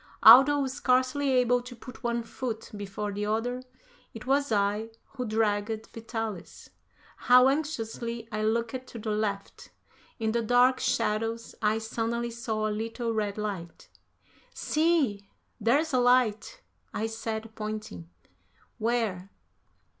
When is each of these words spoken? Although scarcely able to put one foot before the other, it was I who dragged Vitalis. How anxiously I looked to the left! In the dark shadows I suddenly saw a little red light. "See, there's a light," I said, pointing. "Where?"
Although 0.23 0.65
scarcely 0.65 1.29
able 1.29 1.61
to 1.61 1.75
put 1.75 2.01
one 2.01 2.23
foot 2.23 2.71
before 2.75 3.11
the 3.11 3.27
other, 3.27 3.61
it 4.15 4.25
was 4.25 4.51
I 4.51 4.89
who 5.09 5.27
dragged 5.27 5.89
Vitalis. 5.93 6.71
How 7.17 7.47
anxiously 7.49 8.27
I 8.31 8.41
looked 8.41 8.87
to 8.87 8.97
the 8.97 9.11
left! 9.11 9.69
In 10.17 10.31
the 10.31 10.41
dark 10.41 10.79
shadows 10.79 11.53
I 11.61 11.77
suddenly 11.77 12.31
saw 12.31 12.67
a 12.67 12.71
little 12.73 13.13
red 13.13 13.37
light. 13.37 13.89
"See, 14.55 15.29
there's 15.59 15.93
a 15.93 15.99
light," 15.99 16.61
I 16.95 17.05
said, 17.05 17.53
pointing. 17.53 18.09
"Where?" 18.79 19.29